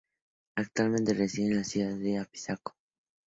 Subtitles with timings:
[0.55, 2.73] Actualmente reside en la ciudad de Apizaco.